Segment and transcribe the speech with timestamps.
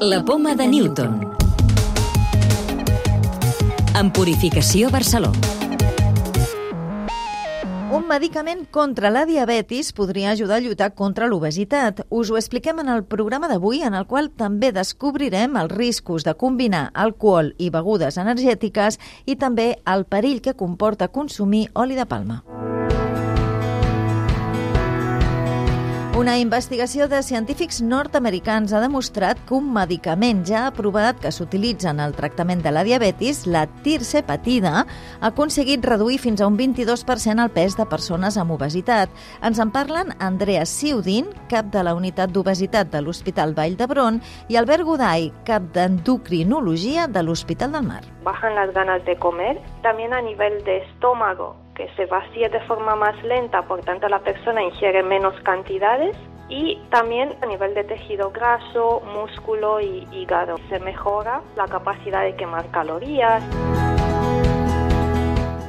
[0.00, 1.14] La poma de Newton.
[3.98, 5.40] En Purificació Barcelona.
[7.90, 12.04] Un medicament contra la diabetis podria ajudar a lluitar contra l'obesitat.
[12.10, 16.36] Us ho expliquem en el programa d'avui, en el qual també descobrirem els riscos de
[16.38, 22.44] combinar alcohol i begudes energètiques i també el perill que comporta consumir oli de palma.
[26.18, 32.00] Una investigació de científics nord-americans ha demostrat que un medicament ja aprovat que s'utilitza en
[32.02, 37.52] el tractament de la diabetis, la tirsepatida, ha aconseguit reduir fins a un 22% el
[37.54, 39.14] pes de persones amb obesitat.
[39.46, 44.18] Ens en parlen Andrea Siudin, cap de la unitat d'obesitat de l'Hospital Vall d'Hebron,
[44.50, 48.02] i Albert Godai, cap d'endocrinologia de l'Hospital del Mar.
[48.26, 52.96] Bajan las ganas de comer, también a nivel de estómago que se vacía de forma
[52.96, 56.16] más lenta, por tanto la persona ingiere menos cantidades
[56.48, 60.56] y también a nivel de tejido graso, músculo y hígado.
[60.68, 63.44] Se mejora la capacidad de quemar calorías.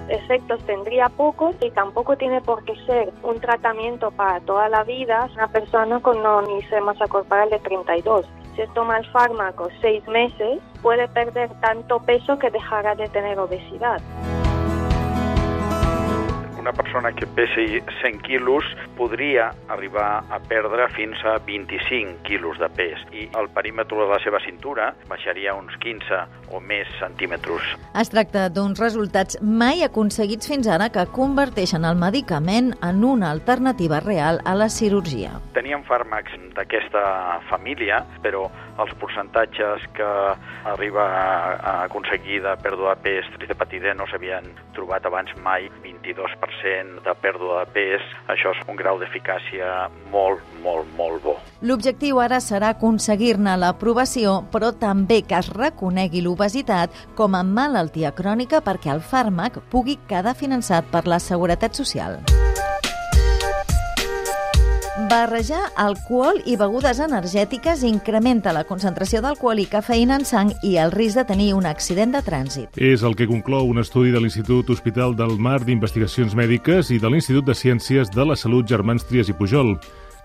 [0.10, 5.30] Efectos tendría pocos y tampoco tiene por qué ser un tratamiento para toda la vida.
[5.36, 6.18] Una persona con
[6.50, 8.26] índice masa corporal de 32
[8.60, 14.02] si toma el fármaco seis meses, puede perder tanto peso que dejará de tener obesidad.
[16.60, 18.66] Una persona que pesi 100 quilos
[18.98, 24.20] podria arribar a perdre fins a 25 quilos de pes i el perímetre de la
[24.24, 26.20] seva cintura baixaria uns 15
[26.52, 27.64] o més centímetres.
[27.98, 34.02] Es tracta d'uns resultats mai aconseguits fins ara que converteixen el medicament en una alternativa
[34.04, 35.38] real a la cirurgia.
[35.56, 37.02] Teníem fàrmacs d'aquesta
[37.50, 38.48] família, però
[38.80, 40.10] els percentatges que
[40.74, 41.06] arriba
[41.60, 47.14] a aconseguir de pèrdua de pes trisepatide no s'havien trobat abans mai 22% 10% de
[47.22, 51.36] pèrdua de pes, això és un grau d'eficàcia molt, molt, molt bo.
[51.62, 58.64] L'objectiu ara serà aconseguir-ne l'aprovació, però també que es reconegui l'obesitat com a malaltia crònica
[58.66, 62.22] perquè el fàrmac pugui quedar finançat per la Seguretat Social.
[65.09, 70.92] Barrejar alcohol i begudes energètiques incrementa la concentració d'alcohol i cafeïna en sang i el
[70.93, 72.77] risc de tenir un accident de trànsit.
[72.77, 77.09] És el que conclou un estudi de l'Institut Hospital del Mar d'Investigacions Mèdiques i de
[77.09, 79.80] l'Institut de Ciències de la Salut Germans Trias i Pujol.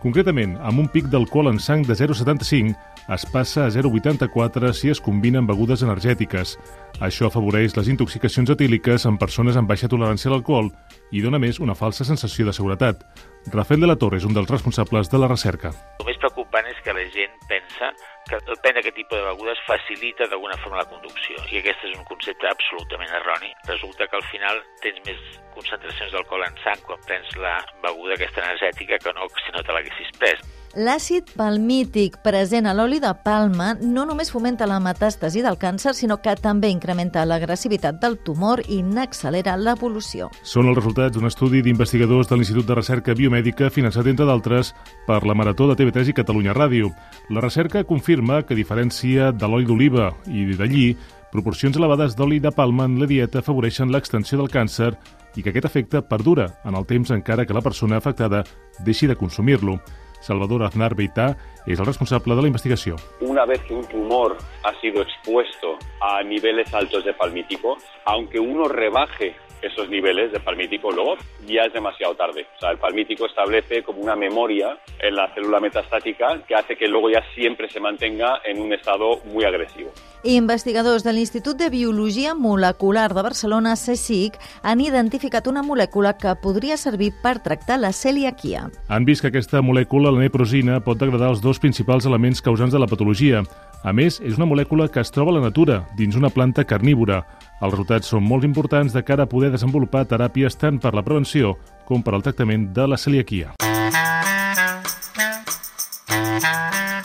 [0.05, 2.75] Concretament, amb un pic d'alcohol en sang de 0,75
[3.15, 6.59] es passa a 0,84 si es combinen begudes energètiques.
[7.01, 10.69] Això afavoreix les intoxicacions etíliques en persones amb baixa tolerància a l'alcohol
[11.09, 13.01] i dona més una falsa sensació de seguretat.
[13.49, 15.73] Rafael de la Torre és un dels responsables de la recerca.
[16.01, 17.91] El més preocupant és que la gent pensa
[18.29, 21.97] que el prendre aquest tipus de begudes facilita d'alguna forma la conducció i aquest és
[21.99, 23.51] un concepte absolutament erroni.
[23.67, 25.23] Resulta que al final tens més
[25.57, 29.75] concentracions d'alcohol en sang quan prens la beguda aquesta energètica que no si no te
[29.75, 30.54] l'haguessis pres.
[30.75, 36.17] L'àcid palmític present a l'oli de palma no només fomenta la metàstasi del càncer, sinó
[36.19, 40.33] que també incrementa l'agressivitat del tumor i n'accelera l'evolució.
[40.43, 44.75] Són els resultats d'un estudi d'investigadors de l'Institut de Recerca Biomèdica finançat, entre d'altres,
[45.07, 46.91] per la Marató de TV3 i Catalunya Ràdio.
[47.31, 50.97] La recerca confirma que, diferència de l'oli d'oliva i d'allí,
[51.31, 54.97] proporcions elevades d'oli de palma en la dieta afavoreixen l'extensió del càncer
[55.37, 58.43] i que aquest efecte perdura en el temps encara que la persona afectada
[58.83, 59.79] deixi de consumir-lo.
[60.25, 61.37] Salvador Aznar Beitá
[61.67, 62.97] es el responsable de la investigación.
[63.21, 67.77] Una vez que un tumor ha sido expuesto a niveles altos de palmítico,
[68.07, 72.47] aunque uno rebaje esos niveles de palmítico, luego ya es demasiado tarde.
[72.57, 76.87] O sea, el palmítico establece como una memoria en la célula metastática que hace que
[76.87, 79.91] luego ya siempre se mantenga en un estado muy agresivo.
[80.23, 86.79] Investigadors de l'Institut de Biologia Molecular de Barcelona, CSIC, han identificat una molècula que podria
[86.81, 88.71] servir per tractar la celiaquia.
[88.89, 92.81] Han vist que aquesta molècula, la neprosina, pot degradar els dos principals elements causants de
[92.81, 93.43] la patologia.
[93.85, 97.21] A més, és una molècula que es troba a la natura, dins una planta carnívora.
[97.61, 101.57] Els resultats són molt importants de cara a poder desenvolupar teràpies tant per la prevenció
[101.85, 103.53] com per al tractament de la celiaquia.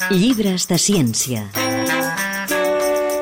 [0.10, 1.59] Llibres de ciència.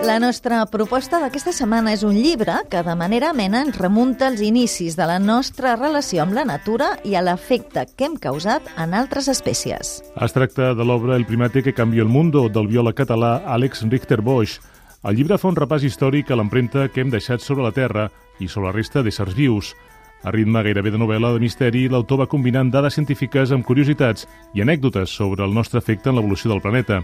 [0.08, 4.40] La nostra proposta d'aquesta setmana és un llibre que de manera amena ens remunta als
[4.40, 8.96] inicis de la nostra relació amb la natura i a l'efecte que hem causat en
[8.96, 9.98] altres espècies.
[10.24, 14.22] Es tracta de l'obra El primate que canvió el mundo del biòleg català Àlex Richter
[14.22, 14.64] Bosch.
[15.04, 18.08] El llibre fa un repàs històric a l'empremta que hem deixat sobre la Terra
[18.40, 19.76] i sobre la resta d'éssers vius.
[20.24, 24.24] A ritme gairebé de novel·la de misteri, l'autor va combinant dades científiques amb curiositats
[24.56, 27.04] i anècdotes sobre el nostre efecte en l'evolució del planeta.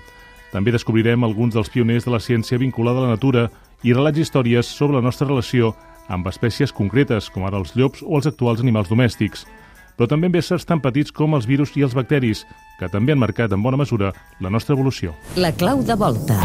[0.54, 3.48] També descobrirem alguns dels pioners de la ciència vinculada a la natura
[3.82, 5.74] i relats històries sobre la nostra relació
[6.08, 9.48] amb espècies concretes, com ara els llops o els actuals animals domèstics.
[9.98, 12.48] però també amb éssers tan petits com els virus i els bacteris,
[12.80, 15.14] que també han marcat en bona mesura la nostra evolució.
[15.38, 16.40] La clau de volta.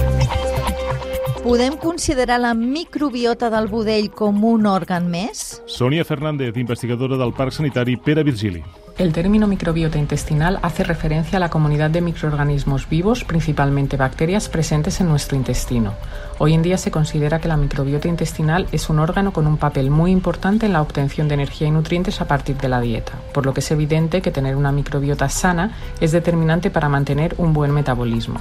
[1.43, 5.63] Podem considerar la microbiota del budell com un òrgan més?
[5.67, 8.63] Sònia Fernández, investigadora del Parc Sanitari Pere Virgili.
[8.99, 15.01] El término microbiota intestinal hace referencia a la comunidad de microorganismos vivos, principalmente bacterias, presentes
[15.01, 15.95] en nuestro intestino.
[16.39, 19.91] Hoy en día se considera que la microbiota intestinal es un órgano con un papel
[19.91, 23.47] muy importante en la obtención de energía y nutrientes a partir de la dieta, por
[23.47, 27.71] lo que es evidente que tener una microbiota sana es determinante para mantener un buen
[27.71, 28.41] metabolismo.